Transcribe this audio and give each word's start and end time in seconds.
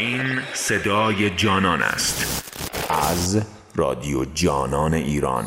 این 0.00 0.40
صدای 0.52 1.30
جانان 1.30 1.82
است. 1.82 2.44
از 2.88 3.42
رادیو 3.76 4.24
جانان 4.24 4.94
ایران. 4.94 5.44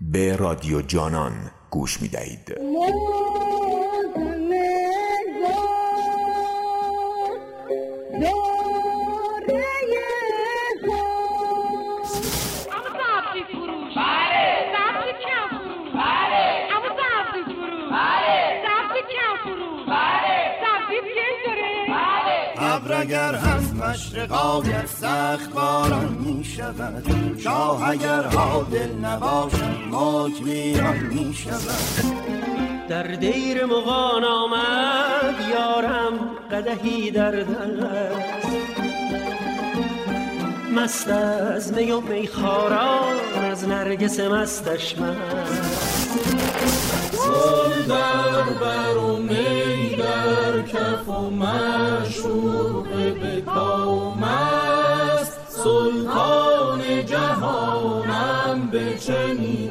به 0.00 0.36
رادیو 0.36 0.82
جانان 0.82 1.50
گوش 1.70 2.02
می 2.02 2.08
دهید 2.08 2.56
آید 24.58 24.86
سخت 24.86 25.52
باران 25.52 26.18
می 26.24 26.44
شود 26.44 27.04
شاه 27.38 27.88
اگر 27.88 28.22
دل 28.70 28.92
نباشد 29.02 29.78
موج 29.90 30.32
ویران 30.42 30.96
می 30.96 31.34
شود 31.34 32.18
در 32.88 33.02
دیر 33.02 33.66
مغان 33.66 34.24
آمد 34.24 35.34
یارم 35.50 36.12
قدهی 36.50 37.10
در 37.10 37.30
دست. 37.30 38.48
مست 40.76 41.08
از 41.08 41.72
می 41.72 41.90
و 41.90 42.00
میخاران 42.00 43.16
از 43.50 43.68
نرگس 43.68 44.20
مستش 44.20 44.98
مست. 44.98 46.18
گل 47.12 47.82
در 47.88 48.42
بر 48.60 48.96
و 48.96 49.16
می 49.16 49.96
در 49.96 50.62
کف 50.62 51.08
و 51.08 51.30
مشوق 51.30 52.86
به 53.20 53.40
pieczeni 58.78 59.67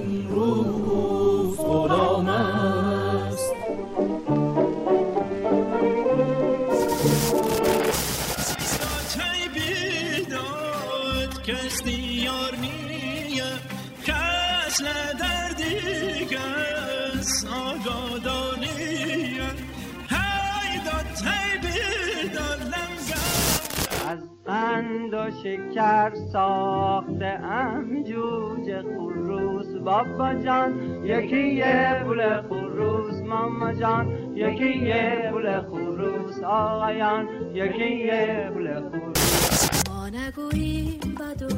شکر 25.48 26.12
ساخته 26.34 27.26
ام 27.26 28.04
جوجه 28.04 28.82
خروس. 28.82 29.68
بابا 29.86 30.34
جان 30.34 30.72
یکی 31.04 31.54
یه 31.54 32.04
بول 32.06 32.42
خروس. 32.42 33.22
ماما 33.22 33.74
جان 33.74 34.06
یکی 34.36 34.78
یه 34.88 35.30
بول 35.32 35.62
خروس. 35.62 36.40
آقایان 36.44 37.28
یکی 37.54 37.96
یه 37.96 38.52
بول 38.54 38.90
خروس. 38.90 39.90
ما 39.90 40.10
نگوییم 40.10 41.16
بدو 41.20 41.56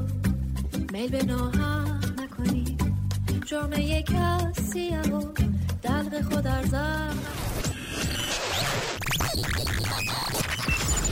میل 0.93 1.11
به 1.11 1.25
ناهم 1.25 1.99
نکنیم. 2.19 2.77
جرم 3.45 3.71
یک 3.77 4.05
کسیه 4.05 5.01
و 5.01 5.21
دلق 5.83 6.21
خود 6.21 6.47
ارزم 6.47 7.17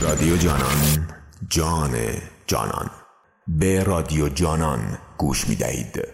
رادیو 0.02 0.36
جانان 0.36 1.08
جان 1.48 1.90
جانان. 2.48 2.90
به 3.48 3.84
رادیو 3.84 4.28
جانان 4.28 4.98
گوش 5.18 5.48
می 5.48 5.56
دهید 5.56 6.04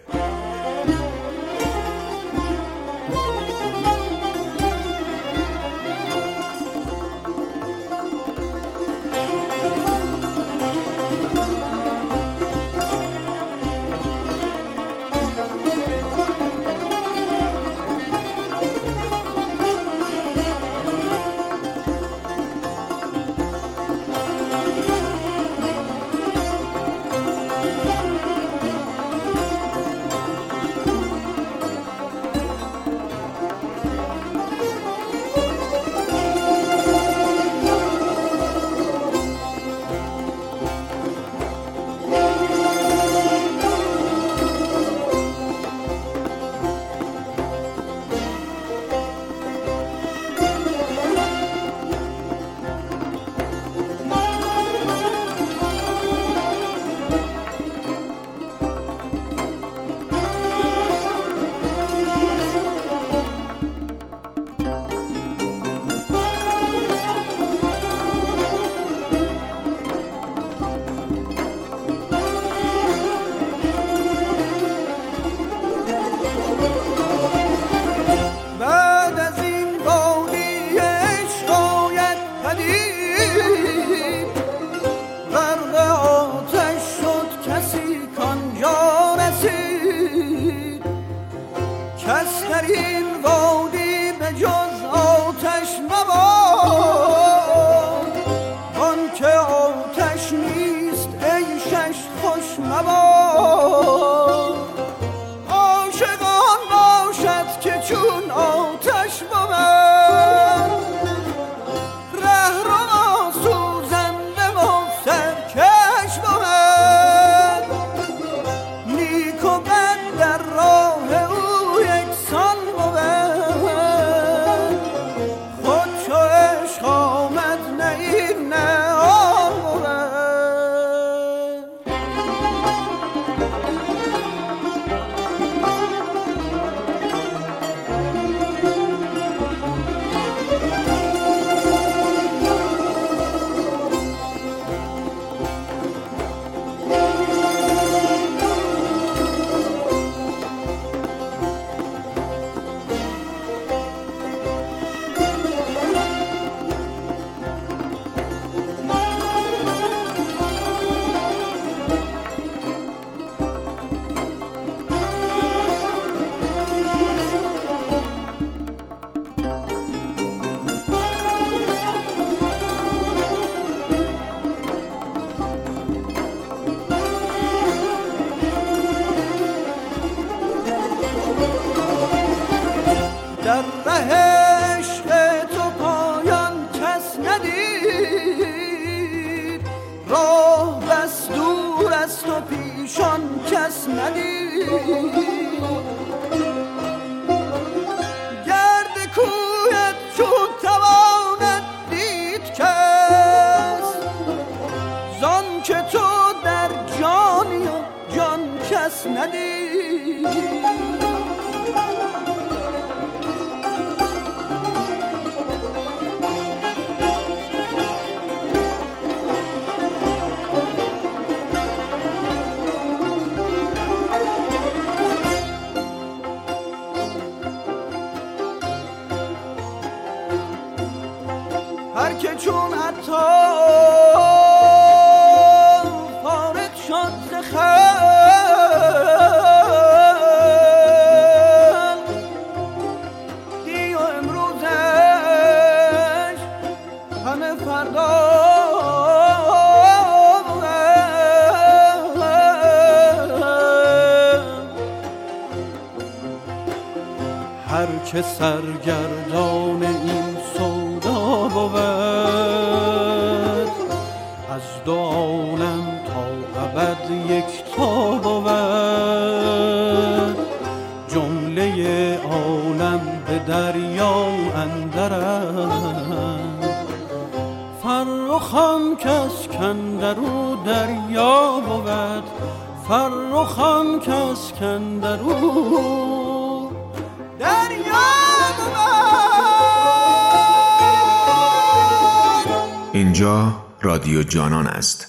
جانان 294.35 294.67
است. 294.67 295.07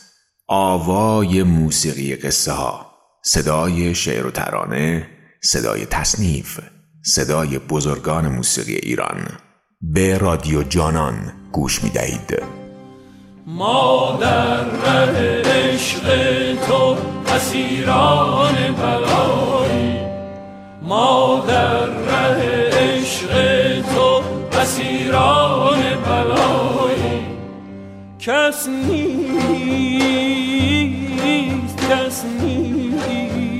آوای 0.48 1.42
موسیقی 1.42 2.16
قصه 2.16 2.52
ها. 2.52 2.86
صدای 3.24 3.94
شعر 3.94 4.26
و 4.26 4.30
ترانه 4.30 5.06
صدای 5.42 5.86
تصنیف 5.86 6.60
صدای 7.04 7.58
بزرگان 7.58 8.28
موسیقی 8.28 8.74
ایران. 8.74 9.28
به 9.80 10.18
رادیو 10.18 10.62
جانان 10.62 11.32
گوش 11.52 11.84
می 11.84 11.90
دهید. 11.90 12.42
ما 13.46 14.18
در 14.20 14.64
ره 14.64 15.42
عشق 15.44 16.06
تو 16.66 16.96
اسیران 17.26 18.05
کس 28.26 28.68
نیست 28.68 30.18
کس 31.90 32.24
نیست. 32.24 33.56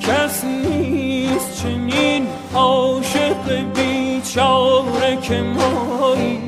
کس 0.00 0.44
نیست 0.44 1.62
چنین 1.62 2.26
عاشق 2.54 3.64
بیچاره 3.74 5.18
که 5.22 5.42
مایی. 5.42 6.39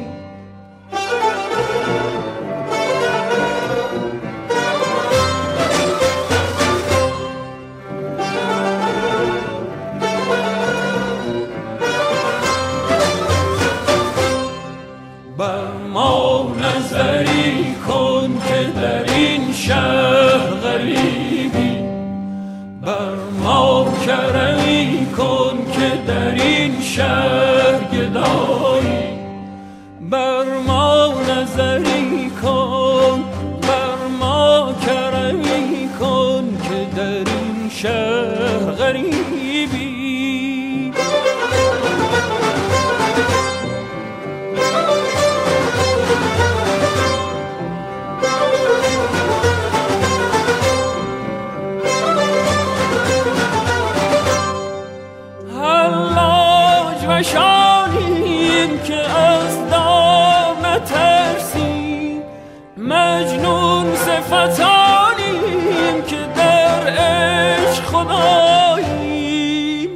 خداییم. 67.93 69.91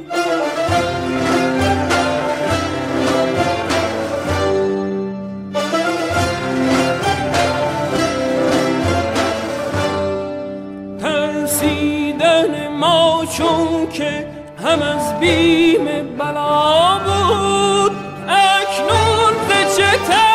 ترسیدن 11.01 12.67
ما 12.67 13.25
چون 13.37 13.89
که 13.93 14.27
هم 14.65 14.81
از 14.81 15.19
بیم 15.19 15.85
بلا 16.17 16.99
بود 16.99 17.91
اکنون 18.27 19.33
به 19.47 19.55
چه 19.77 20.26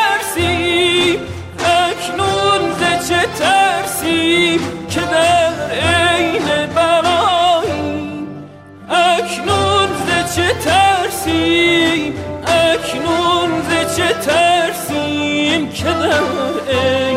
که 15.73 15.83
در 15.83 17.12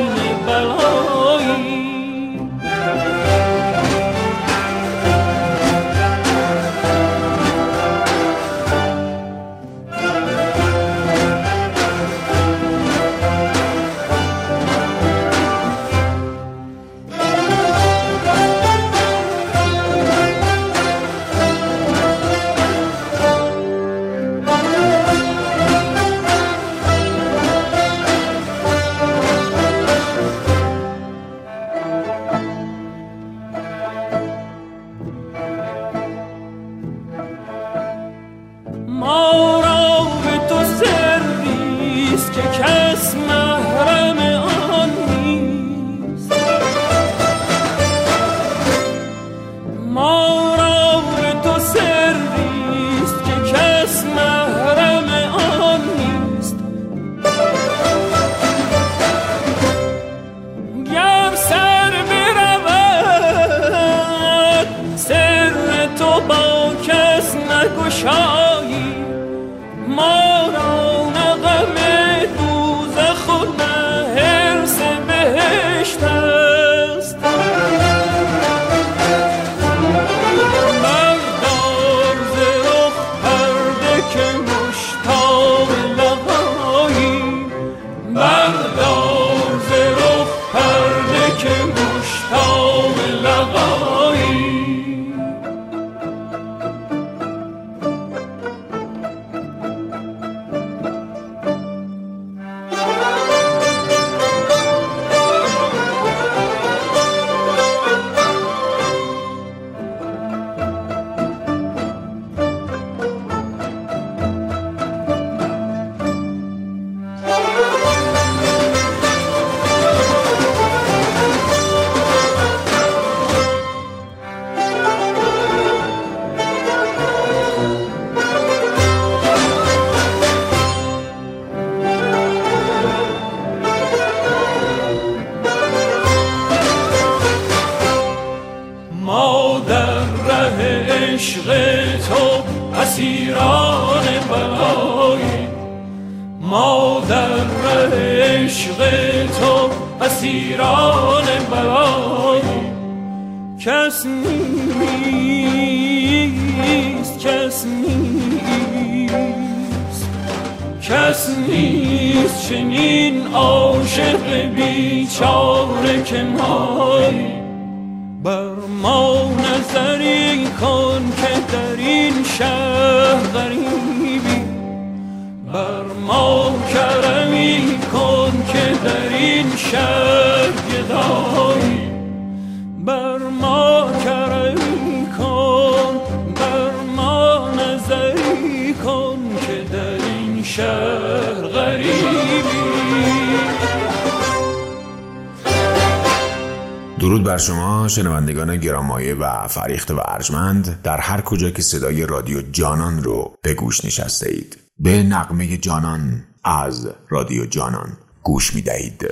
درود 197.07 197.25
بر 197.25 197.39
شما 197.39 197.89
شنوندگان 197.89 198.57
گرامایه 198.57 199.15
و 199.15 199.49
فریخت 199.49 199.91
و 199.91 200.01
ارجمند 200.05 200.83
در 200.83 200.97
هر 200.97 201.21
کجا 201.21 201.51
که 201.51 201.63
صدای 201.63 202.07
رادیو 202.07 202.43
جانان 202.43 203.03
رو 203.03 203.35
به 203.43 203.55
گوش 203.55 203.85
نشسته 203.85 204.31
اید 204.31 204.57
به 204.79 205.03
نقمه 205.03 205.57
جانان 205.57 206.25
از 206.45 206.89
رادیو 207.09 207.47
جانان 207.47 207.97
گوش 208.23 208.55
می 208.55 208.63
دهید. 208.63 209.07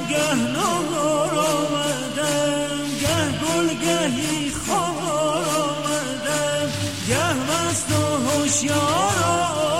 گه 0.00 0.34
نهار 0.34 1.34
آمدم 1.38 2.86
گه 3.00 3.18
گل 3.42 3.68
گهی 3.84 4.50
خوار 4.50 5.44
آمدم 5.58 6.68
گه 7.08 7.32
مست 7.32 7.90
و 7.92 8.02
هوشیار 8.28 9.18
آمدم. 9.24 9.73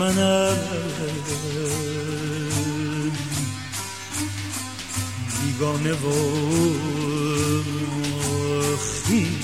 منم. 0.00 0.56
بیگانه 5.42 5.92
و 5.92 6.06
خیشت. 9.06 9.40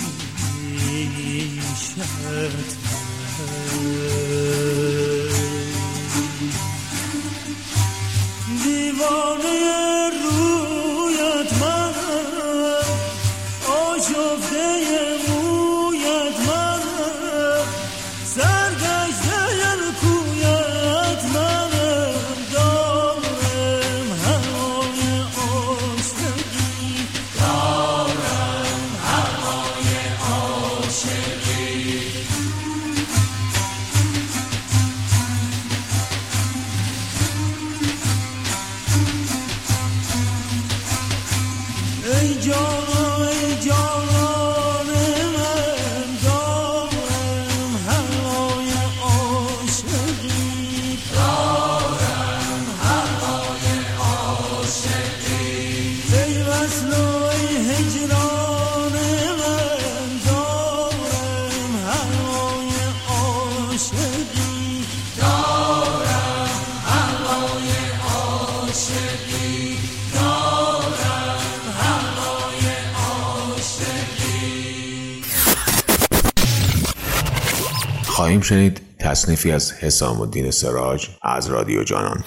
خواهیم 78.43 78.71
شنید 78.71 78.81
تصنیفی 78.99 79.53
از 79.53 79.73
حسام 79.73 80.21
الدین 80.21 80.51
سراج 80.51 81.09
از 81.23 81.47
رادیو 81.47 81.85
جانان. 81.85 82.25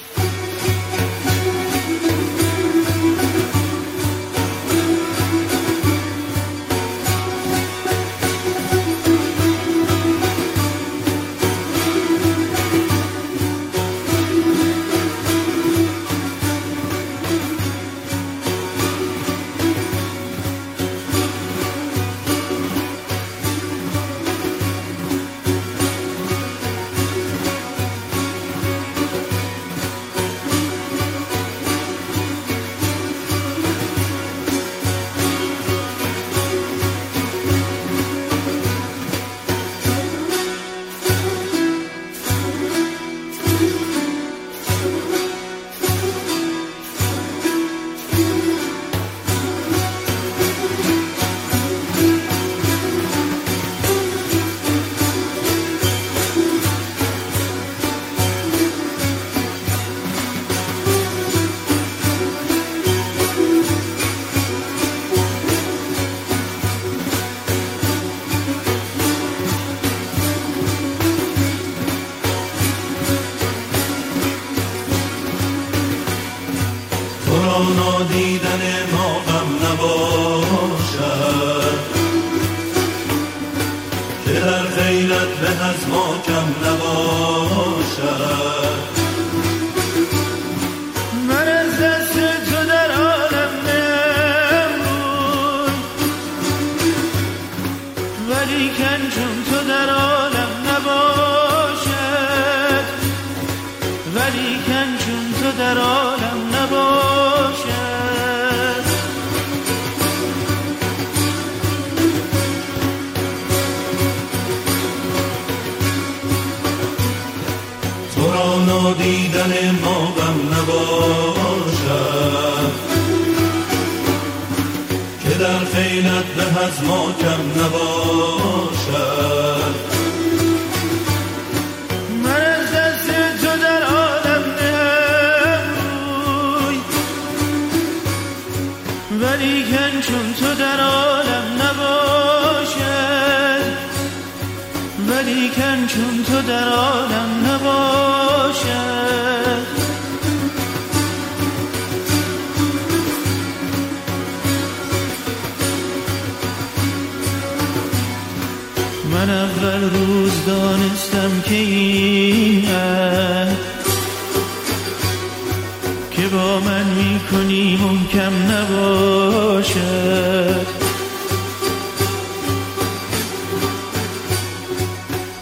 که 166.19 166.27
با 166.27 166.59
من 166.59 166.83
می‌کنی 166.83 167.77
محکم 167.77 168.33
نباشد. 168.51 169.79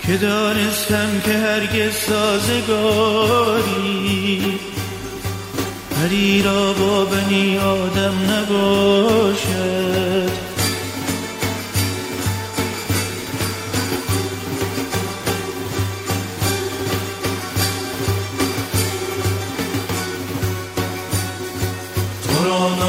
که 0.05 0.17
دانستم 0.17 1.21
که 1.25 1.33
هرگز 1.33 1.93
سازگاری 1.93 3.59
پری 5.95 6.41
را 6.41 6.73
با 6.73 7.05
بنی 7.05 7.57
آدم 7.57 8.13
نباشد. 8.31 9.27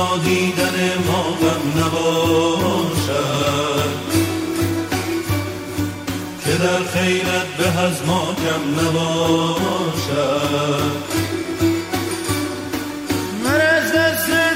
نادیدن 0.09 0.77
ما 1.07 1.23
غم 1.23 1.65
نباشد. 1.81 3.19
که 6.45 6.55
در 6.55 6.85
خیرت 6.85 7.47
به 7.59 7.69
از 7.81 8.07
ما 8.07 8.35
کم 8.35 8.81
نباشد. 8.81 10.93
من 13.45 13.61
از 13.61 13.93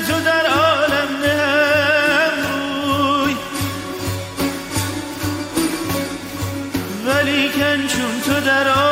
تو 0.06 0.20
در 0.24 0.46
عالم 0.46 1.10
نموی 1.24 3.36
ولی 7.06 7.42
کن 7.48 7.80
چون 7.86 8.20
تو 8.24 8.40
در 8.40 8.68
عالم 8.68 8.91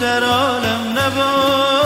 در 0.00 0.24
عالم 0.24 0.98
نباشد 0.98 1.77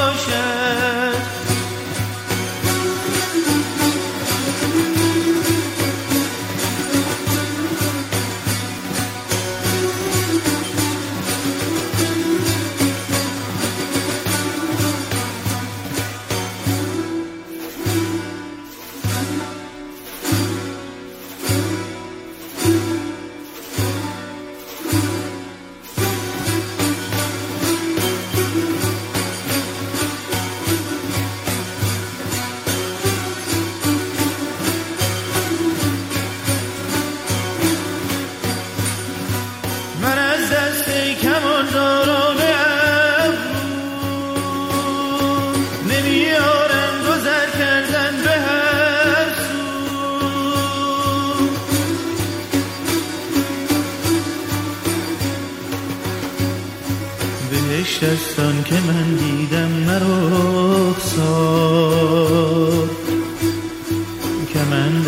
آن 58.40 58.62
که 58.64 58.74
من 58.74 59.14
دیدم 59.14 59.68
مرا 59.68 60.94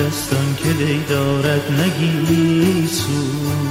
است 0.06 0.32
آن 0.34 0.56
که 0.56 0.72
دی 0.72 1.04
دارد 1.08 1.70
کمند 1.70 3.63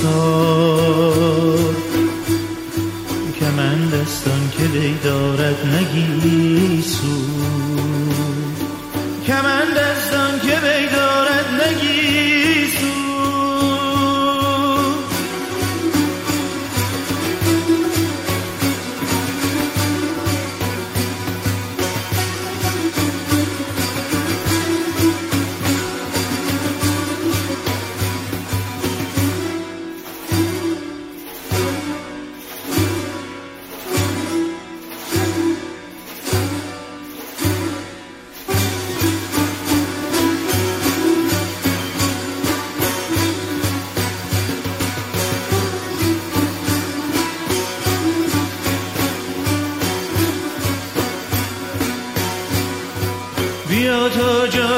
رخسار 0.00 1.74
کمند 3.40 3.94
است 3.94 4.28
آن 4.28 4.50
که 4.50 4.64
دی 4.64 4.94
دارد 5.04 5.56
نگیسو 5.66 6.59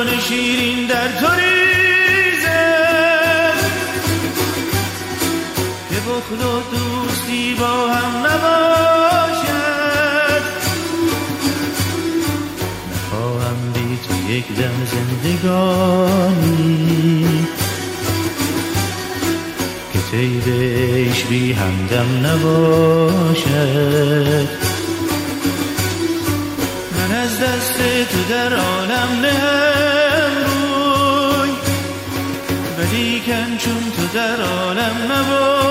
جان 0.05 0.21
شیرین 0.21 0.87
در 0.87 1.09
تو 1.09 1.27
ریزه 1.27 2.65
که 5.91 5.97
بخل 5.97 6.43
و 6.47 6.61
دوستی 6.71 7.55
با 7.55 7.89
هم 7.89 8.27
نباشد. 8.27 9.53
نخواهم 12.93 13.59
بی 13.75 13.99
تو 14.09 14.15
یک 14.33 14.47
دم 14.47 14.77
زندگانی 15.33 16.57
که 19.93 19.99
تیرش 20.11 21.25
بی 21.25 21.53
همدم 21.53 22.27
نباشد. 22.27 23.53
من 26.99 27.11
از 27.17 27.41
دست 27.41 27.77
تو 28.13 28.25
در 28.31 28.57
عالم 28.57 29.21
نهم 29.23 29.62
در 34.13 34.43
عالم 34.43 35.13
نباشد 35.13 35.62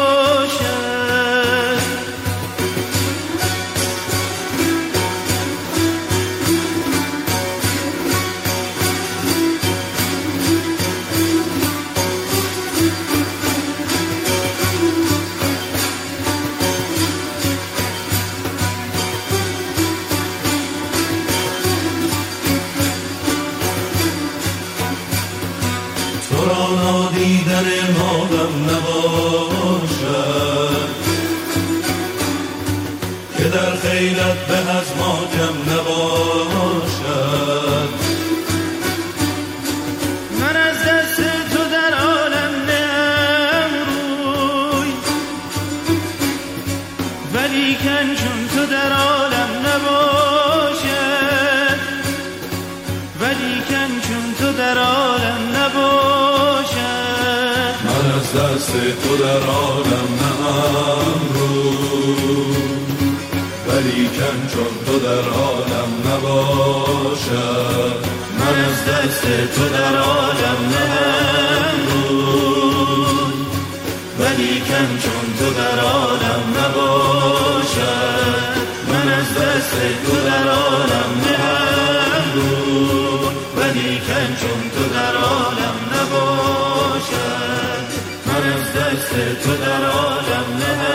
ولیکن 63.82 64.38
چون 64.54 64.74
تو 64.86 65.00
در 65.00 65.26
عالم 65.30 65.91
نباشد. 66.08 67.96
من 68.39 68.58
از 68.65 68.86
دست 68.86 69.22
تو 69.56 69.70
در 69.70 69.98
عالم 69.98 70.62
روی 71.88 73.32
ولیکن 74.20 74.89
چون 75.04 75.26
تو 75.39 75.48
در 75.54 75.80
عالم 75.80 76.44
نباشد. 76.60 78.54
من 78.88 79.08
از 79.13 79.30
دست 79.34 79.76
تو 80.06 80.15
در 80.26 80.48
عالم 80.50 81.12
روی 82.36 83.20
ولیکن 83.58 84.30
چون 84.41 84.62
تو 84.76 84.84
در 84.94 85.15
عالم 85.15 85.78
نباشد. 85.94 87.22
من 88.26 88.44
از 88.54 88.65
دست 88.74 89.13
تو 89.44 89.52
در 89.56 89.86
عالم 89.86 90.48
نهم 90.60 90.90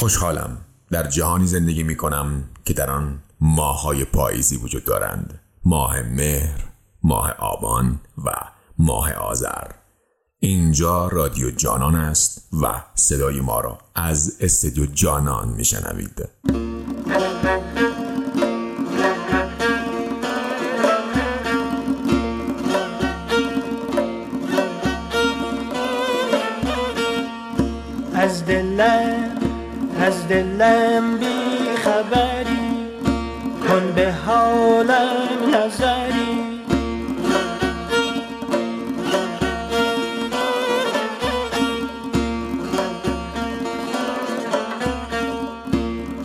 خوشحالم. 0.00 0.58
در 0.90 1.06
جهانی 1.06 1.46
زندگی 1.46 1.82
می 1.82 1.96
کنم 1.96 2.44
که 2.64 2.74
در 2.74 2.90
آن 2.90 3.22
ماههای 3.40 4.04
پاییزی 4.04 4.56
وجود 4.56 4.84
دارند. 4.84 5.40
ماه 5.64 6.02
مهر 6.02 6.64
ماه 7.02 7.30
آبان 7.38 8.00
و 8.24 8.30
ماه 8.78 9.12
آذر. 9.12 9.70
اینجا 10.38 11.08
رادیو 11.08 11.50
جانان 11.50 11.94
است 11.94 12.48
و 12.62 12.82
صدای 12.94 13.40
ما 13.40 13.60
را 13.60 13.78
از 13.94 14.36
استدیو 14.40 14.86
جانان 14.86 15.48
میشنوید. 15.48 16.28
از 28.14 28.46
دلم 28.46 29.19
از 30.02 30.28
دلم 30.28 31.18
بی 31.18 31.76
خبری 31.76 32.70
کن 33.68 33.92
به 33.94 34.12
حالم 34.12 35.54
نظری. 35.54 36.40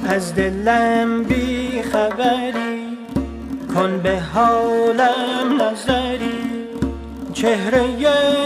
از 0.09 0.35
دلم 0.35 1.23
بی 1.23 1.81
خبری 1.81 2.97
کن 3.73 3.99
به 4.03 4.19
حالم 4.19 5.61
نظری. 5.61 6.45
چهره 7.33 7.85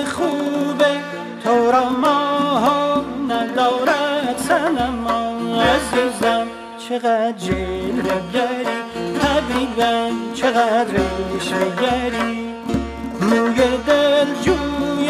خوبه 0.05 0.97
تو 1.43 1.71
را 1.71 1.89
ماه 1.89 3.05
ندارد 3.29 4.08
سنما 4.37 5.31
عزیزم 5.61 6.47
چقدر 6.89 7.31
جلوه 7.31 8.21
گری 8.33 8.79
حبیبم 9.23 10.33
چقدر 10.33 10.85
ریشه 10.85 11.75
گری 11.81 12.49
موی 13.21 13.77
دل 13.87 14.25
جوی 14.41 15.09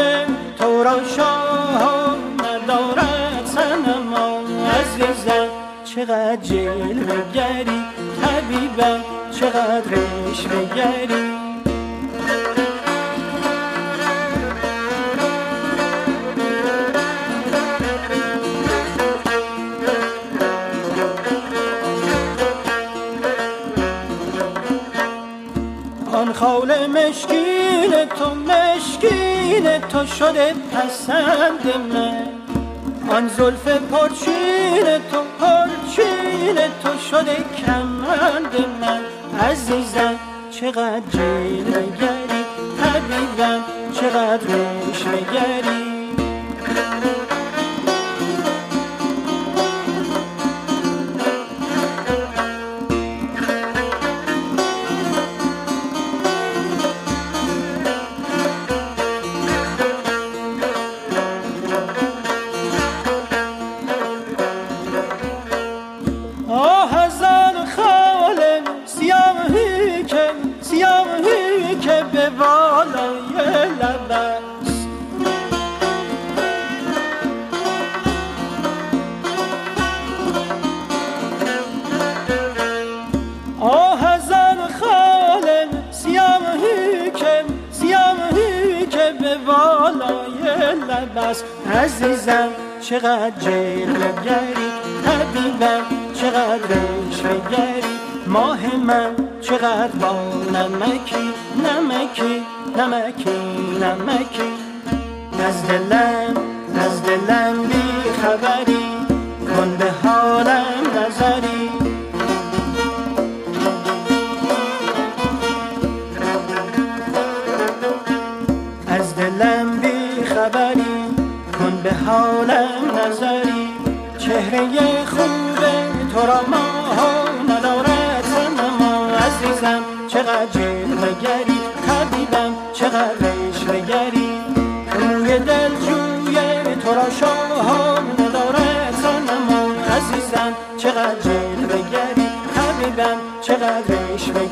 تو 0.60 0.84
را 0.84 0.99
شاه 1.15 2.15
ندارد 2.43 3.45
سنما 3.45 4.39
عزیزم 4.79 5.47
چقدر 5.86 6.36
جلوه 6.36 7.21
گری 7.34 7.84
حبیبم 8.23 8.99
چقدر 9.32 9.89
ریشه 9.89 10.75
گری 10.75 11.38
خال 26.39 26.88
مشکین 26.88 28.06
تو 28.19 28.36
مشکین 28.36 29.80
تو 29.80 30.06
شده 30.06 30.54
پسند 30.54 31.78
من. 31.93 32.28
آن 33.10 33.28
زلف 33.28 33.67
پرچین 33.67 34.86
تو 35.12 35.21
پرچین 35.39 36.56
تو 36.84 36.89
شده 37.12 37.38
کمند 37.58 38.56
من. 38.82 39.02
عزیزم 39.49 40.15
چقدر 40.52 41.02
جلوه 41.10 41.97
گری 42.02 42.43
حبیبم 42.82 43.63
چقدر 43.93 44.47
ریشه 44.47 45.17
گری 45.34 45.88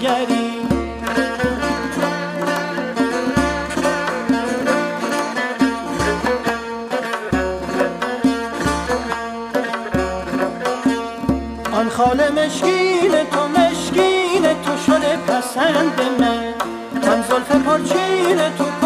رشوهگری 0.02 0.52
آن 11.74 11.90
خال 11.90 12.32
مشکین 12.32 13.12
تو 13.32 13.48
مشکین 13.48 14.42
تو 14.66 14.78
شده 14.86 15.18
پسند 15.18 16.02
من. 16.20 16.54
آن 17.12 17.22
زلف 17.22 17.52
پرچین 17.66 18.38
تو 18.58 18.77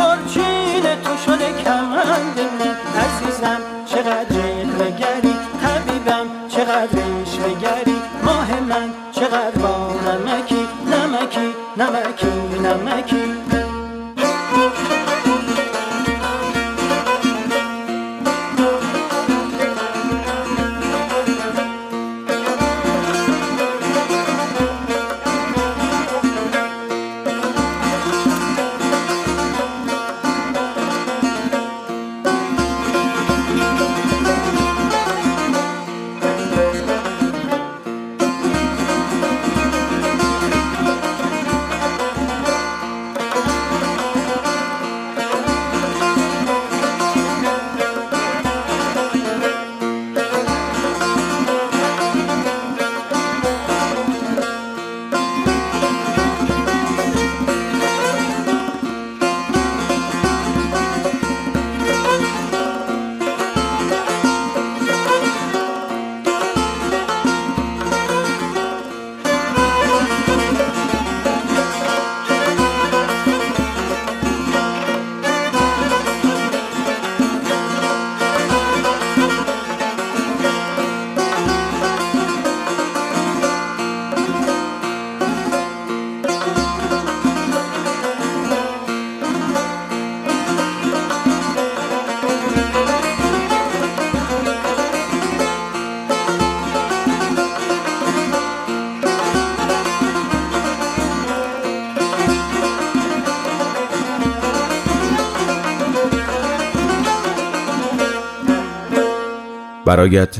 برایت 109.91 110.37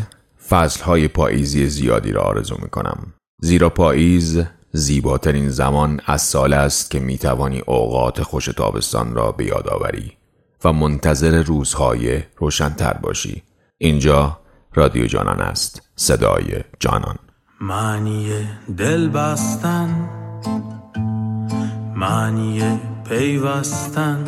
فصلهای 0.50 1.08
پاییزی 1.08 1.68
زیادی 1.68 2.12
را 2.12 2.22
آرزو 2.22 2.56
می 2.62 2.70
کنم 2.70 3.14
زیرا 3.42 3.70
پاییز 3.70 4.44
زیباترین 4.72 5.50
زمان 5.50 6.02
از 6.06 6.22
سال 6.22 6.54
است 6.54 6.92
که 6.92 7.00
می 7.00 7.18
توانی 7.18 7.60
اوقات 7.60 8.24
خوش 8.24 8.46
تابستان 8.46 9.14
را 9.14 9.32
به 9.32 9.46
یاد 9.46 9.68
آوری 9.68 10.12
و 10.64 10.74
منتظر 10.74 11.44
روزهای 11.44 12.23
روشنتر 12.38 12.94
باشی. 12.94 13.44
اینجا 13.78 14.40
رادیو 14.73 15.06
جانان 15.06 15.42
است. 15.42 15.82
صدای 15.96 16.63
جانان. 16.80 17.15
معنی 17.62 18.30
دل 18.78 19.10
بستن 19.10 20.10
معنی 21.96 22.80
پیوستن 23.10 24.23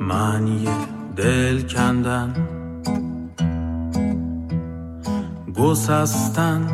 معنی 0.00 0.68
دل 1.16 1.62
کندن. 1.62 2.60
گسستن. 5.60 6.66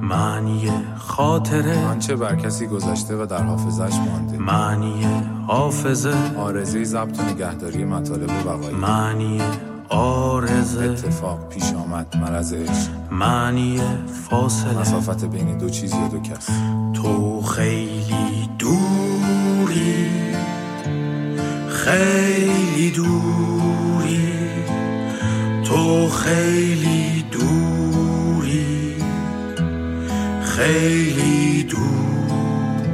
معنی 0.00 0.70
خاطره. 0.96 1.86
آنچه 1.86 2.16
بر 2.16 2.36
کسی 2.36 2.66
گذشته 2.66 3.16
و 3.16 3.26
در 3.26 3.42
حافظش 3.42 3.94
مانده. 3.98 4.38
معنی 4.38 5.06
حافظه. 5.46 6.14
آرزه 6.36 6.84
ضبط 6.84 7.20
و 7.20 7.22
نگهداری 7.22 7.84
مطالب 7.84 8.30
و 8.30 8.48
بقایی 8.48 8.76
معنی 8.76 9.40
آرزه. 9.88 10.84
اتفاق 10.84 11.48
پیش 11.48 11.72
آمد 11.72 12.16
مرض 12.16 12.54
معنی 13.10 13.80
فاصله. 14.30 14.78
مسافت 14.78 15.24
بین 15.24 15.58
دو 15.58 15.70
چیز 15.70 15.94
یا 15.94 16.08
دو 16.08 16.20
کس. 16.20 16.48
تو 16.94 17.42
خیلی 17.42 18.48
دوری. 18.58 20.06
خیلی 21.68 22.90
دوری. 22.90 23.55
تو 25.66 26.08
خیلی 26.08 27.24
دوری 27.32 28.96
خیلی 30.42 31.62
دور. 31.62 32.86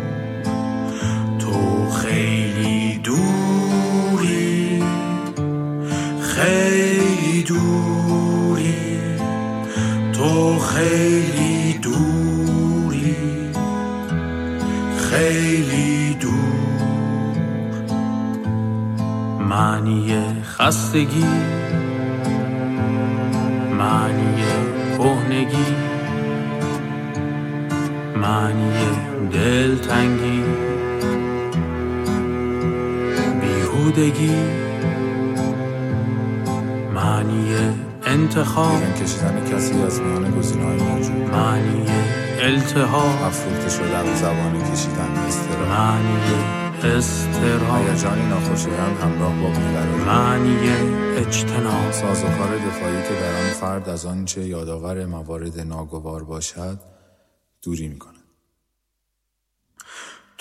تو 1.38 1.90
خیلی 1.90 2.98
دوری 3.04 4.82
خیلی 6.20 7.42
دوری. 7.42 8.74
تو 10.12 10.58
خیلی 10.58 11.78
دوری 11.78 13.16
خیلی 15.10 16.14
دور. 16.14 16.32
معنی 19.40 20.14
خستگی 20.42 21.61
دلتنگی 29.32 30.42
بیهودگی 33.40 34.36
معنی 36.94 37.54
انتخاب. 38.06 38.94
کشیدن 38.94 39.50
کسی 39.52 39.82
از 39.82 40.00
میان 40.00 40.38
گزینه‌های 40.38 40.76
موجود. 40.76 41.16
معنی 41.16 41.86
التهاب. 42.40 43.22
افروخته 43.22 43.70
شدن 43.70 44.12
و 44.12 44.16
زبان 44.16 44.72
کشیدن 44.72 45.10
استرا 45.28 45.66
معنی 45.66 46.18
استرام 46.84 47.88
هیجانی 47.88 48.28
ناخوشایند 48.28 48.98
همراه 49.02 49.40
با 49.40 49.48
بیقراری. 49.48 50.04
معنی 50.06 50.68
اجتناب. 51.16 51.92
سازوکار 51.92 52.56
دفاعی 52.56 53.02
که 53.02 53.14
در 53.20 53.34
آن 53.44 53.50
فرد 53.60 53.88
از 53.88 54.06
آنچه 54.06 54.46
یادآور 54.46 55.06
موارد 55.06 55.60
ناگوار 55.60 56.24
باشد 56.24 56.78
دوری 57.62 57.88
می 57.88 57.98
کند. 57.98 58.21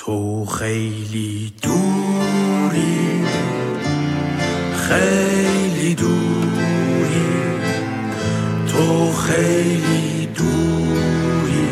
تو 0.05 0.45
خیلی 0.45 1.53
دوری 1.61 3.25
خیلی 4.75 5.95
دوری. 5.95 7.27
تو 8.67 9.11
خیلی 9.11 10.25
دوری 10.25 11.67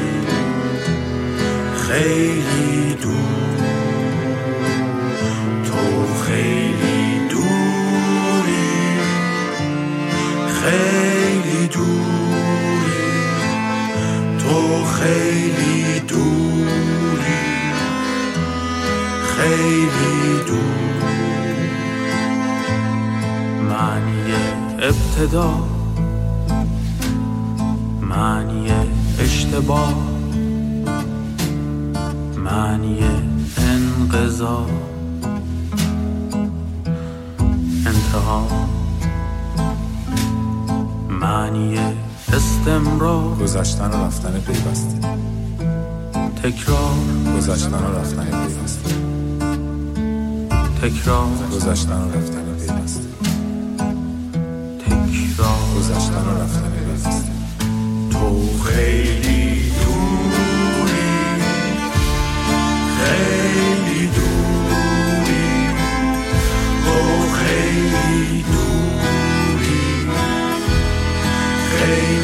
خیلی 1.88 2.95
دور 3.01 3.59
تو 5.65 6.13
خیلی 6.23 7.27
دوری 7.30 8.69
خیلی 10.61 11.67
دوری. 11.67 13.01
تو 14.39 14.84
خیلی 14.84 15.99
دوری. 15.99 16.99
خیلی 19.39 20.43
دور. 20.47 20.59
معنی 23.69 24.33
ابتدا. 24.81 25.51
معنی 28.01 28.71
اشتباه. 29.19 29.93
معنی 32.37 32.99
انقضا. 33.57 34.65
انتها. 37.85 38.47
معنی 41.09 41.79
استمرار. 42.33 43.35
گذشتن 43.35 43.89
و 43.91 44.05
رفتن 44.05 44.39
پیوسته. 44.39 44.99
تکرار. 46.43 46.93
گذشتن 47.37 47.73
و 47.73 47.99
رفتن 47.99 48.25
پیوسته. 48.25 48.99
تکرار 50.82 51.27
گذشتن 51.51 51.91
و 51.91 52.11
رفتن 52.17 52.45
پیوسته. 52.59 53.03
تکرار 54.80 55.59
گذشتن 55.77 56.25
و 56.25 56.41
رفتن 56.41 56.71
پیوسته. 56.71 57.32
تو 58.11 58.57
خیلی 58.63 59.71
دوری. 59.71 61.11
خیلی 62.97 64.07
دوری. 64.07 65.67
تو 66.86 66.95
خیلی 67.34 68.43
دوری. 68.43 69.84
خیلی 71.69 72.18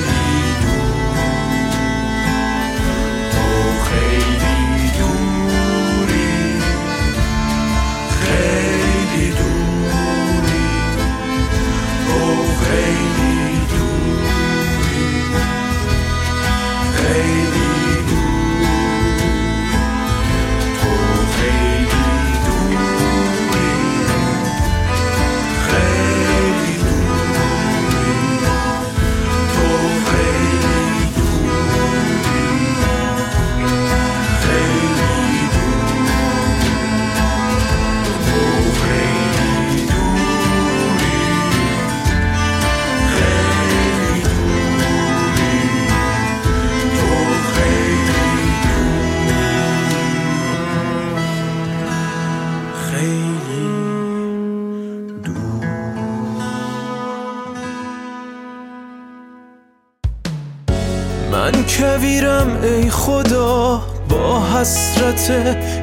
حسرت 64.55 65.29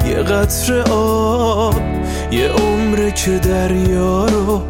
یه 0.07 0.15
قطر 0.15 0.81
آب 0.91 1.81
یه 2.31 2.49
عمره 2.49 3.11
که 3.11 3.31
دریا 3.37 4.25
رو 4.25 4.61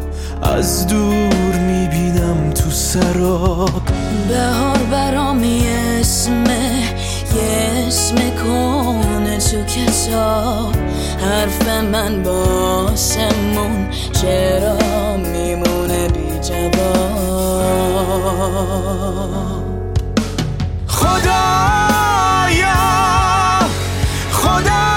از 0.42 0.86
دور 0.86 1.54
می‌بینم 1.58 2.50
تو 2.50 2.70
سراب. 2.70 3.82
بهار 4.28 4.78
برام 4.90 5.44
یه 5.44 6.00
اسمه 6.00 6.82
یه 7.36 7.86
اسم 7.88 8.14
کنه 8.16 9.38
تو 9.38 9.64
کتاب. 9.64 10.74
حرف 11.20 11.68
من 11.68 12.22
با 12.22 12.44
آسمون 12.92 13.88
چرا 14.12 15.16
میمونه 15.16 16.08
بی 16.08 16.38
جواب؟ 16.48 17.24
خدایا 20.86 21.93
know 24.54 24.62
that 24.62 24.93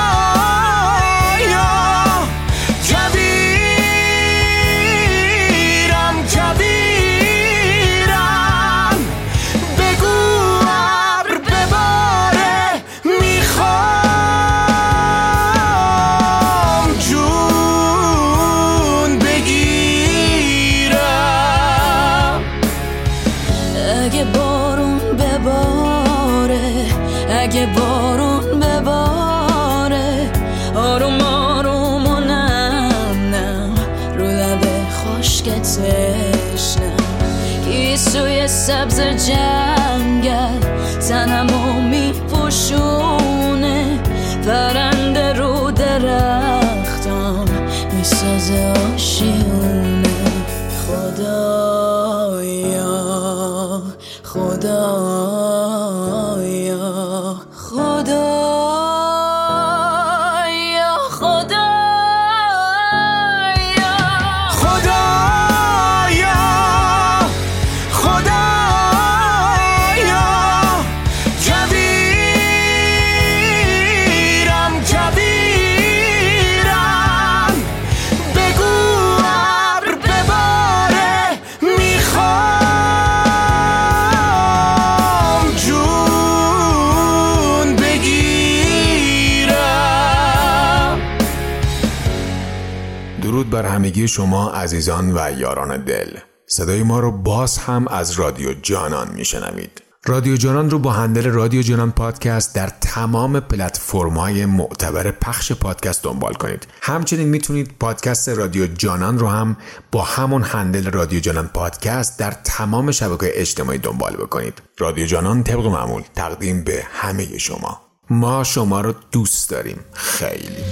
همگی 93.78 94.08
شما 94.08 94.50
عزیزان 94.50 95.12
و 95.18 95.40
یاران 95.40 95.84
دل 95.84 96.18
صدای 96.48 96.84
ما 96.84 97.00
رو 97.00 97.12
باز 97.12 97.58
هم 97.58 97.88
از 97.88 98.12
رادیو 98.12 98.54
جانان 98.54 99.08
میشنوید 99.14 99.82
رادیو 100.06 100.36
جانان 100.36 100.70
رو 100.70 100.80
با 100.80 100.92
هندل 100.92 101.26
رادیو 101.26 101.62
جانان 101.62 101.92
پادکست 101.92 102.56
در 102.56 102.70
تمام 102.82 103.40
پلتفرم‌های 103.40 104.46
معتبر 104.46 105.12
پخش 105.12 105.52
پادکست 105.52 106.04
دنبال 106.04 106.34
کنید. 106.34 106.68
همچنین 106.82 107.28
می‌تونید 107.28 107.72
پادکست 107.80 108.30
رادیو 108.30 108.68
جانان 108.68 109.20
رو 109.20 109.28
هم 109.28 109.58
با 109.92 110.04
همون 110.04 110.42
هندل 110.44 110.92
رادیو 110.92 111.20
جانان 111.20 111.48
پادکست 111.48 112.20
در 112.20 112.32
تمام 112.32 112.92
شبکه 112.92 113.32
اجتماعی 113.34 113.80
دنبال 113.80 114.16
بکنید. 114.16 114.62
رادیو 114.78 115.06
جانان 115.06 115.44
طبق 115.44 115.66
معمول 115.66 116.04
تقدیم 116.16 116.64
به 116.64 116.84
همه 116.92 117.38
شما. 117.38 117.82
ما 118.10 118.44
شما 118.44 118.82
رو 118.82 118.94
دوست 119.12 119.50
داریم 119.50 119.80
خیلی. 119.94 120.64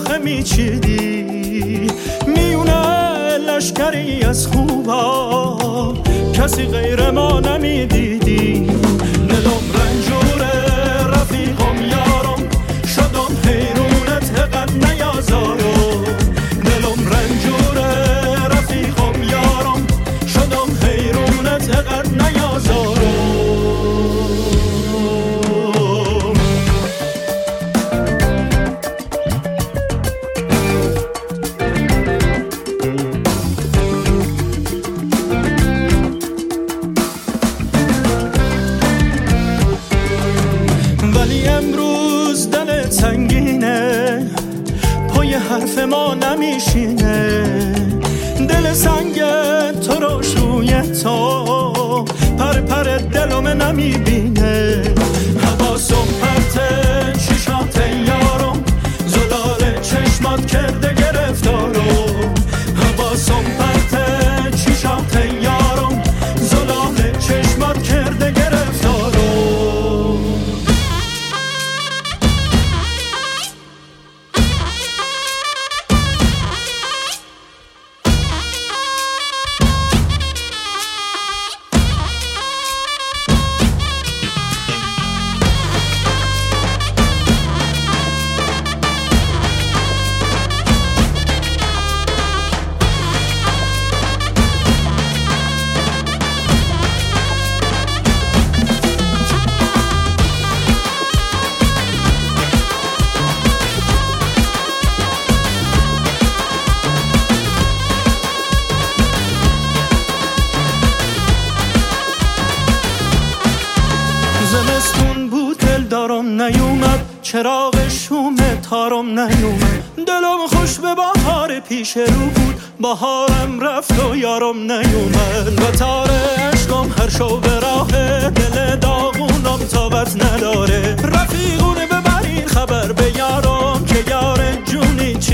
شاخه 0.00 0.18
میچیدی؟ 0.18 1.86
میونه 2.26 3.38
لشکری 3.38 4.22
از 4.22 4.46
خوبا. 4.46 5.94
کسی 6.32 6.64
غیر 6.64 7.10
ما 7.10 7.40
نمی‌دیدی. 7.40 8.70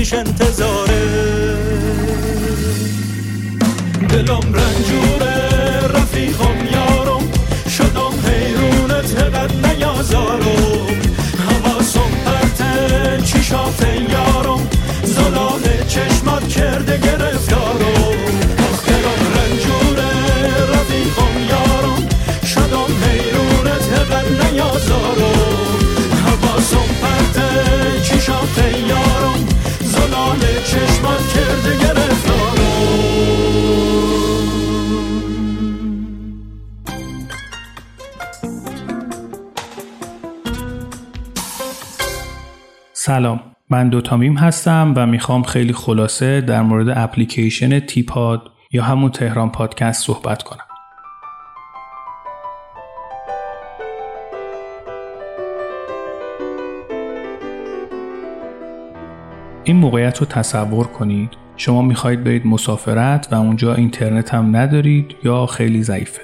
چیش 0.07 0.13
انتظاره 0.13 1.05
دلم 4.09 4.53
رنجوره. 4.53 5.56
سلام. 42.93 43.39
من 43.69 43.89
دوتامیم 43.89 44.37
هستم 44.37 44.93
و 44.97 45.05
می‌خوام 45.05 45.43
خیلی 45.43 45.73
خلاصه 45.73 46.41
در 46.41 46.61
مورد 46.61 46.89
اپلیکیشن 46.89 47.79
تیپاد 47.79 48.51
یا 48.71 48.83
همون 48.83 49.11
تهران 49.11 49.51
پادکست 49.51 50.05
صحبت 50.05 50.43
کنم. 50.43 50.66
این 59.67 59.75
موقعیت 59.75 60.17
رو 60.17 60.25
تصور 60.25 60.87
کنید 60.87 61.29
شما 61.57 61.81
می‌خواهید 61.81 62.23
برید 62.23 62.47
مسافرت 62.47 63.27
و 63.31 63.35
اونجا 63.35 63.73
اینترنت 63.73 64.33
هم 64.33 64.55
ندارید 64.55 65.15
یا 65.23 65.45
خیلی 65.45 65.83
ضعیفه 65.83 66.21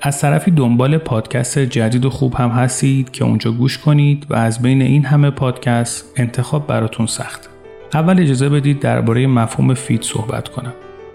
از 0.00 0.20
طرفی 0.20 0.50
دنبال 0.50 0.98
پادکست 0.98 1.58
جدید 1.58 2.04
و 2.04 2.10
خوب 2.10 2.34
هم 2.34 2.48
هستید 2.48 3.10
که 3.10 3.24
اونجا 3.24 3.52
گوش 3.52 3.78
کنید 3.78 4.26
و 4.30 4.34
از 4.34 4.62
بین 4.62 4.82
این 4.82 5.04
همه 5.04 5.30
پادکست 5.30 6.12
انتخاب 6.16 6.66
براتون 6.66 7.06
سخت. 7.06 7.48
اول 7.94 8.20
اجازه 8.20 8.48
بدید 8.48 8.80
درباره 8.80 9.26
مفهوم 9.26 9.74
feed 9.74 10.02
صحبت 10.02 10.48
کنم. 10.48 10.72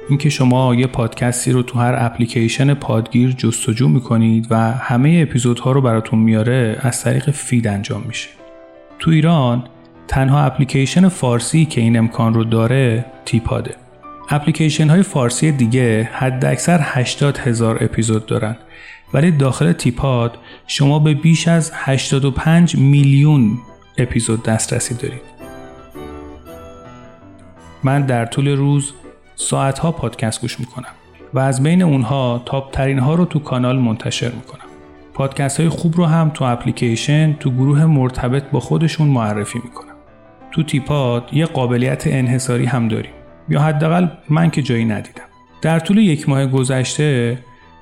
اینکه 0.09 0.29
شما 0.29 0.75
یه 0.75 0.87
پادکستی 0.87 1.51
رو 1.51 1.63
تو 1.63 1.79
هر 1.79 1.95
اپلیکیشن 1.97 2.73
پادگیر 2.73 3.31
جستجو 3.31 3.87
می‌کنید 3.87 4.47
و 4.49 4.71
همه 4.71 5.25
اپیزودها 5.27 5.71
رو 5.71 5.81
براتون 5.81 6.19
میاره 6.19 6.77
از 6.81 7.03
طریق 7.03 7.31
feed 7.31 7.67
انجام 7.67 8.03
میشه. 8.07 8.29
تو 8.99 9.11
ایران 9.11 9.63
تنها 10.09 10.43
اپلیکیشن 10.43 11.07
فارسی 11.07 11.65
که 11.65 11.81
این 11.81 11.97
امکان 11.97 12.33
رو 12.33 12.43
داره 12.43 13.05
تیپاده. 13.25 13.75
اپلیکیشن 14.29 14.89
های 14.89 15.03
فارسی 15.03 15.51
دیگه 15.51 16.09
حد 16.13 16.45
اکثر 16.45 16.79
80 16.81 17.37
هزار 17.37 17.83
اپیزود 17.83 18.25
دارن. 18.25 18.57
ولی 19.13 19.31
داخل 19.31 19.71
تیپاد 19.71 20.37
شما 20.67 20.99
به 20.99 21.13
بیش 21.13 21.47
از 21.47 21.71
85 21.73 22.75
میلیون 22.75 23.57
اپیزود 23.97 24.43
دسترسی 24.43 24.95
دارید. 24.95 25.21
من 27.83 28.01
در 28.01 28.25
طول 28.25 28.47
روز 28.47 28.93
ساعتها 29.35 29.91
پادکست 29.91 30.41
گوش 30.41 30.59
می‌کنم 30.59 30.93
و 31.33 31.39
از 31.39 31.63
بین 31.63 31.81
اونها 31.81 32.41
تاپ 32.45 32.71
ترین 32.71 32.99
ها 32.99 33.15
رو 33.15 33.25
تو 33.25 33.39
کانال 33.39 33.79
منتشر 33.79 34.31
می‌کنم. 34.31 34.65
پادکست 35.13 35.59
های 35.59 35.69
خوب 35.69 35.97
رو 35.97 36.05
هم 36.05 36.29
تو 36.33 36.45
اپلیکیشن 36.45 37.33
تو 37.33 37.51
گروه 37.51 37.85
مرتبط 37.85 38.43
با 38.51 38.59
خودشون 38.59 39.07
معرفی 39.07 39.59
می‌کنم. 39.63 39.88
تو 40.51 40.63
تیپاد 40.63 41.29
یه 41.33 41.45
قابلیت 41.45 42.03
انحصاری 42.07 42.65
هم 42.65 42.87
داریم 42.87 43.11
یا 43.49 43.61
حداقل 43.61 44.07
من 44.29 44.49
که 44.49 44.61
جایی 44.61 44.85
ندیدم 44.85 45.23
در 45.61 45.79
طول 45.79 45.97
یک 45.97 46.29
ماه 46.29 46.45
گذشته 46.45 47.37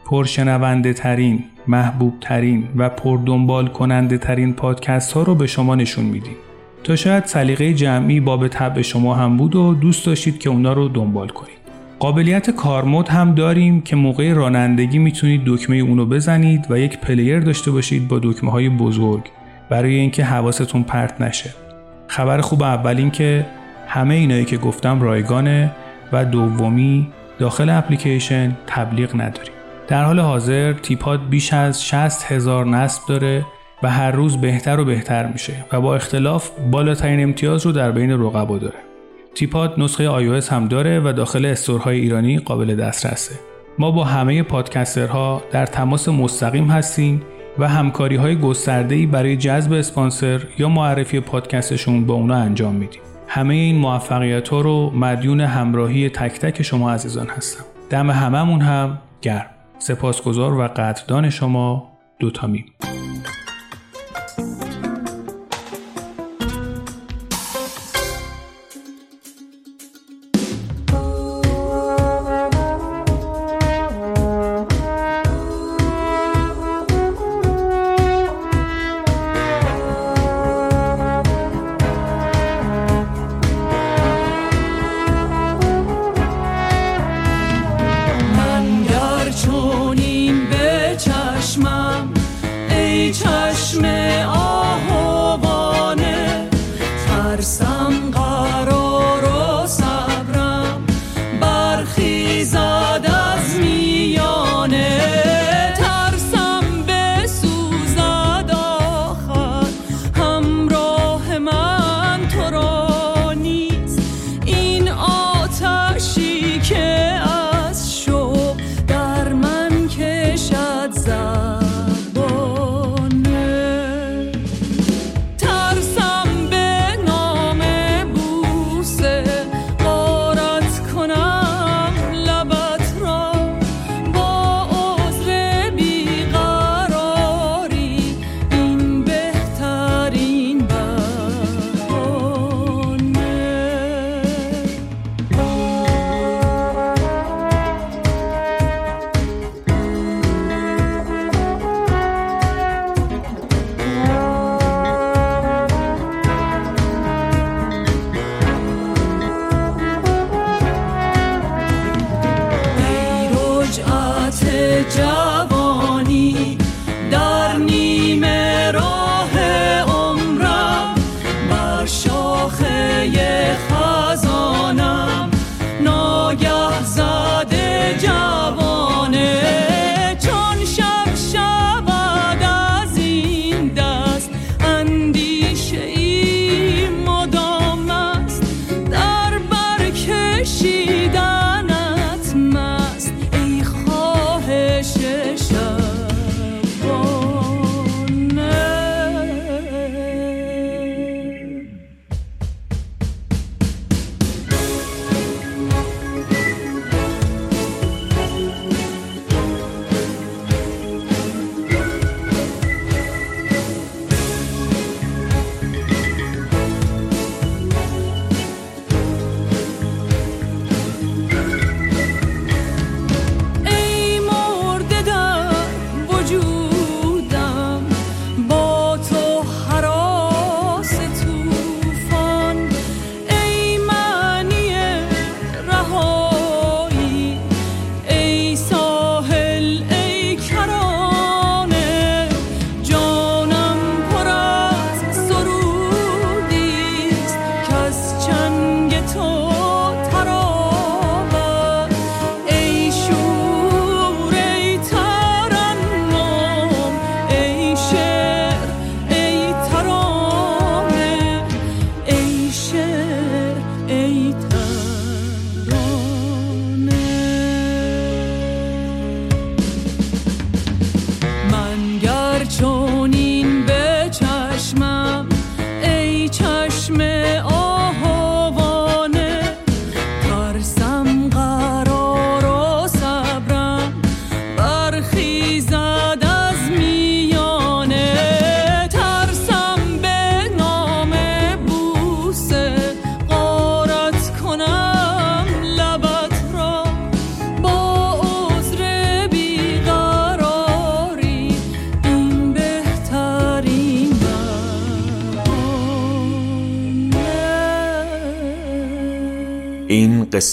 پرشنونده 0.06 0.94
ترین، 0.94 1.44
محبوب 1.68 2.14
ترین 2.22 2.68
و 2.76 2.90
پردنبال 2.90 3.68
کننده 3.68 4.18
ترین 4.18 4.54
پادکست 4.54 5.14
ها 5.14 5.24
رو 5.24 5.36
به 5.36 5.48
شما 5.48 5.76
نشون 5.76 6.06
میدیم 6.06 6.36
تا 6.84 6.96
شاید 6.96 7.26
سلیقه 7.26 7.74
جمعی 7.74 8.20
باب 8.20 8.48
طبع 8.48 8.82
شما 8.82 9.16
هم 9.16 9.38
بود 9.38 9.56
و 9.56 9.74
دوست 9.74 10.06
داشتید 10.06 10.40
که 10.40 10.50
اونا 10.50 10.74
رو 10.74 10.88
دنبال 10.88 11.28
کنید. 11.28 11.58
قابلیت 12.00 12.50
کارمود 12.50 13.08
هم 13.08 13.36
داریم 13.36 13.82
که 13.82 13.96
موقع 13.96 14.34
رانندگی 14.34 14.98
می‌تونید 14.98 15.42
دکمه 15.46 15.76
اونو 15.76 16.06
بزنید 16.06 16.66
و 16.70 16.80
یک 16.80 16.98
پلیر 16.98 17.40
داشته 17.40 17.72
باشید 17.72 18.08
با 18.08 18.20
دکمه 18.20 18.52
های 18.52 18.70
بزرگ 18.70 19.24
برای 19.70 19.96
اینکه 19.96 20.24
حواستون 20.24 20.84
پرت 20.84 21.22
نشه. 21.22 21.67
خبر 22.08 22.42
خوب 22.42 22.64
اول 22.64 22.98
این 22.98 23.12
که 23.12 23.46
همه 23.88 24.14
اینایی 24.14 24.46
که 24.46 24.58
گفتم 24.58 25.02
رایگانه 25.02 25.72
و 26.12 26.26
دومی 26.26 27.08
داخل 27.40 27.70
اپلیکیشن 27.70 28.58
تبلیغ 28.68 29.16
نداریم. 29.16 29.54
در 29.88 30.04
حال 30.04 30.20
حاضر 30.20 30.74
تیپاد 30.74 31.30
بیش 31.30 31.54
از 31.54 31.86
60 31.86 32.32
هزار 32.32 32.66
نصب 32.66 33.02
داره 33.08 33.46
و 33.84 33.90
هر 33.90 34.12
روز 34.12 34.38
بهتر 34.38 34.80
و 34.80 34.86
بهتر 34.86 35.28
میشه 35.28 35.66
و 35.72 35.82
با 35.82 35.96
اختلاف 35.96 36.50
بالاترین 36.72 37.24
امتیاز 37.24 37.66
رو 37.66 37.72
در 37.72 37.92
بین 37.92 38.12
رقبا 38.12 38.58
داره. 38.58 38.80
تیپاد 39.36 39.74
نسخه 39.78 40.42
iOS 40.42 40.50
هم 40.50 40.68
داره 40.68 41.00
و 41.00 41.14
داخل 41.14 41.46
استورهای 41.46 42.00
ایرانی 42.00 42.38
قابل 42.38 42.76
دسترسه. 42.76 43.36
ما 43.80 43.92
با 43.92 44.04
همه 44.04 44.44
پادکسترها 44.44 45.44
در 45.52 45.66
تماس 45.66 46.10
مستقیم 46.10 46.72
هستیم 46.72 47.22
و 47.60 47.68
همکاری 47.68 48.16
های 48.16 48.36
گسترده‌ای 48.36 49.06
برای 49.06 49.38
جذب 49.38 49.74
اسپانسر 49.74 50.44
یا 50.58 50.70
معرفی 50.70 51.20
پادکستشون 51.20 52.06
با 52.06 52.14
اونا 52.14 52.36
انجام 52.36 52.76
میدیم. 52.76 53.02
همه 53.28 53.54
این 53.54 53.78
موفقیت 53.78 54.50
ها 54.50 54.62
رو 54.62 54.92
مدیون 54.96 55.42
همراهی 55.42 56.10
تک 56.10 56.40
تک 56.40 56.62
شما 56.62 56.92
عزیزان 56.92 57.28
هستم. 57.28 57.64
دم 57.90 58.12
هممون 58.12 58.62
هم 58.62 58.98
گرم. 59.22 59.46
سپاسگزار 59.80 60.54
و 60.54 60.68
قدردان 60.68 61.30
شما 61.30 61.92
دوتا 62.20 62.48
میم. 62.48 62.66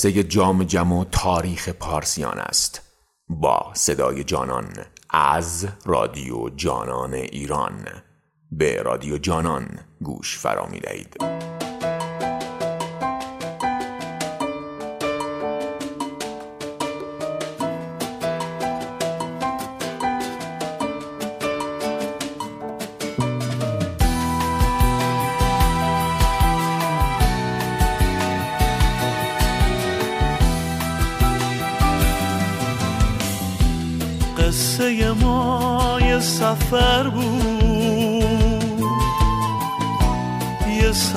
قصه 0.05 0.22
جام 0.22 0.64
جم 0.64 0.92
و 0.92 1.05
تاریخ 1.05 1.68
پارسیان 1.68 2.38
است 2.38 2.82
با 3.28 3.70
صدای 3.74 4.24
جانان 4.24 4.68
از 5.11 5.68
رادیو 5.84 6.48
جانان 6.48 7.14
ایران 7.14 7.86
به 8.50 8.82
رادیو 8.82 9.18
جانان 9.18 9.68
گوش 10.00 10.38
فرا 10.38 10.66
می 10.66 10.80
دهید. 10.80 11.53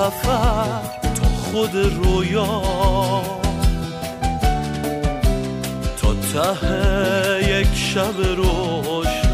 سفر 0.08 0.82
تا 1.04 1.28
خود 1.28 1.76
رویا. 1.76 2.62
تا 6.02 6.14
ته 6.14 7.60
یک 7.60 7.68
شب 7.76 8.18
روشن 8.38 9.28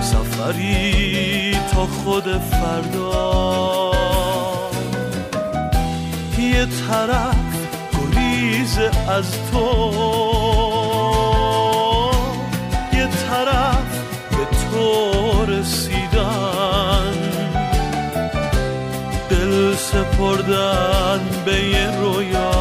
سفری 0.00 1.52
تا 1.72 1.86
خود 1.86 2.24
فردا. 2.24 3.92
یه 6.38 6.66
طرف 6.88 7.36
گریز 7.92 8.78
از 9.08 9.26
تو 9.52 9.68
یه 12.92 13.06
طرف 13.06 14.00
به 14.30 14.44
تو 14.70 15.44
رسیدن 15.46 15.95
سپردن 19.92 21.20
به 21.44 21.64
یه 21.64 22.00
رویا. 22.00 22.52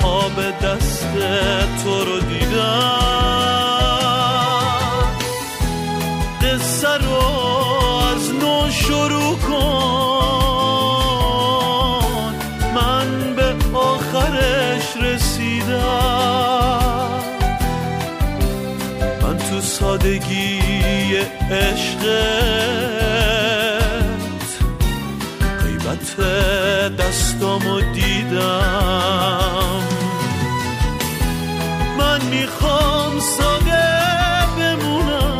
خواب 0.00 0.36
دست 0.62 1.12
تو 1.84 2.04
رو 2.04 2.20
دیدن 2.20 3.04
قصه 6.42 6.88
رو 6.98 7.24
از 8.12 8.24
نو 8.34 8.70
شروع 8.70 9.36
کن. 9.38 10.74
من 12.74 13.34
به 13.36 13.54
آخرش 13.78 14.96
رسیدم. 15.02 15.74
من 19.22 19.38
تو 19.38 19.60
سادگی 19.60 20.60
عشقت 21.50 22.93
غیبت 26.18 26.96
دستامو 26.96 27.80
دیدم. 27.80 29.80
من 31.98 32.20
می‌خوام 32.30 33.20
ساده 33.20 33.84
بمونم. 34.58 35.38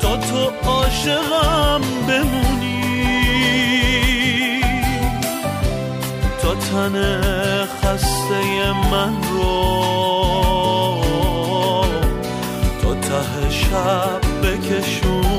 تا 0.00 0.16
تو 0.16 0.50
عاشقم 0.68 1.80
بمونی. 2.08 2.82
تا 6.42 6.54
تن 6.54 7.20
خسته 7.64 8.72
من 8.90 9.14
رو. 9.32 9.56
تا 12.82 12.94
ته 12.94 13.50
شب 13.50 14.20
بکشونی 14.42 15.35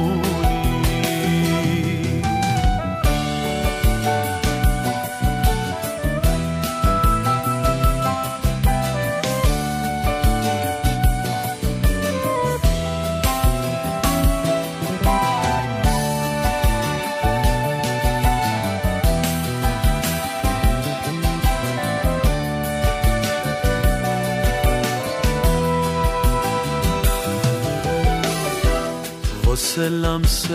واسه 29.78 29.90
لمس 29.90 30.48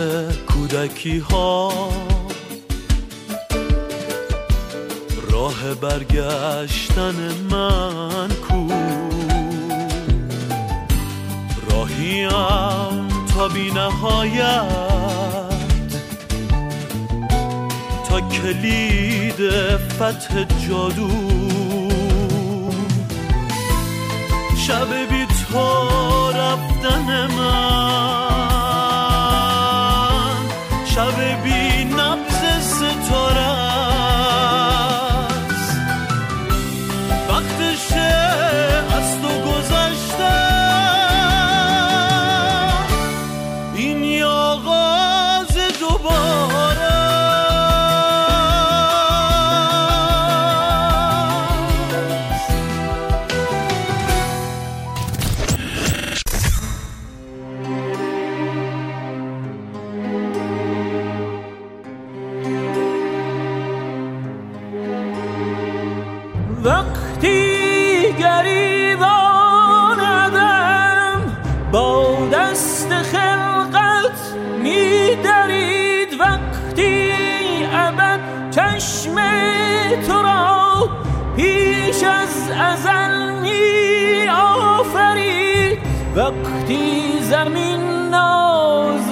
کودکی 0.47 1.17
ها. 1.17 1.71
راه 5.31 5.73
برگشتن 5.81 7.15
من 7.51 8.29
کو؟ 8.47 8.67
راهیم 11.69 13.07
تا 13.35 13.47
بی 13.47 13.71
نهایت. 13.71 14.67
تا 18.09 18.21
کلید 18.21 19.49
فتح 19.99 20.45
جادو. 20.67 21.09
شب 24.67 25.09
بی 25.09 25.25
تو 25.25 26.31
رفتن 26.31 27.27
من. 27.37 28.32
بی 31.43 31.83
نبز 31.83 32.41
ستاره. 32.61 33.62
وقتی 86.63 87.19
زمین 87.21 88.09
ناز 88.09 89.09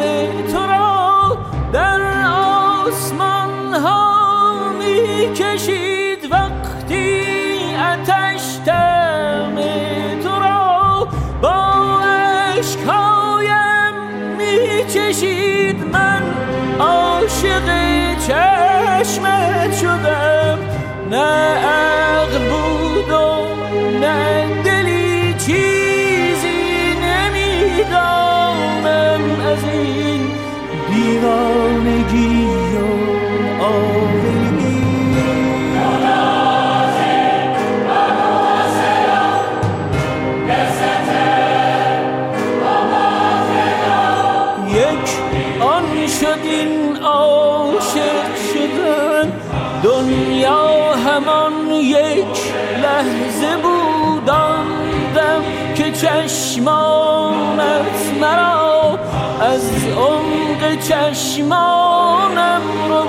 تو 0.51 0.65
را 0.67 1.37
در 1.73 2.01
آسمان 2.27 3.73
ها 3.73 4.69
می 4.79 5.33
کشید 5.33 6.31
وقتی 6.31 7.23
آتش 7.75 8.55
تم 8.65 9.55
تو 10.23 10.39
را 10.39 11.07
با 11.41 11.99
عشقایم 12.57 13.95
می 14.37 14.85
چشید 14.93 15.83
من 15.93 16.23
عاشق 16.79 17.67
چشمت 18.27 19.75
شدم 19.75 20.59
نه 21.09 22.00
چشمانم 60.81 62.61
رو 62.89 63.01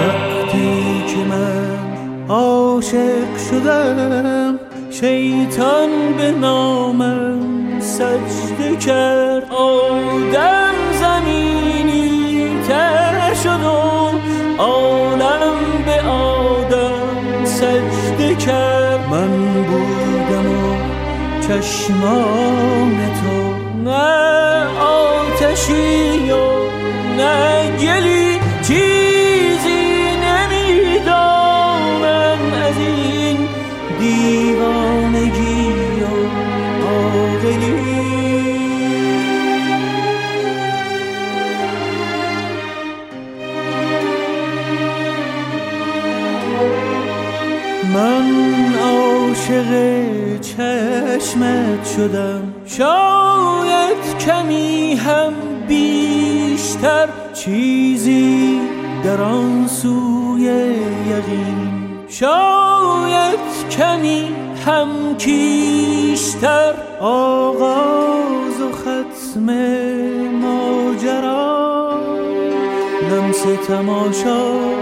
وقتی 0.00 1.04
که 1.06 1.24
من 1.28 1.78
عاشق 2.28 3.36
شدم 3.50 4.58
شیطان 4.90 5.90
به 6.16 6.32
نامم 6.32 7.80
سجده 7.80 8.76
کرد. 8.76 9.52
آدم 9.52 10.69
چشمان 21.50 22.96
تو 23.14 23.54
نه 23.84 24.66
آتشی. 24.78 26.09
چشمت 51.40 51.86
شدم. 51.96 52.54
شاید 52.66 54.18
کمی 54.26 54.94
هم 54.94 55.32
بیشتر 55.68 57.08
چیزی 57.34 58.60
در 59.04 59.22
آن 59.22 59.66
سوی 59.66 60.42
یقین. 61.10 61.70
شاید 62.08 63.38
کمی 63.70 64.28
هم 64.66 64.88
کیشتر 65.18 66.74
آغاز 67.00 68.60
و 68.60 68.72
ختم 68.72 69.44
ماجرا. 70.40 72.00
لمس 73.10 73.42
تماشای 73.68 74.79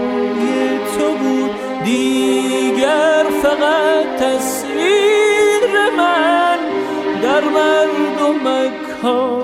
home. 8.99 9.38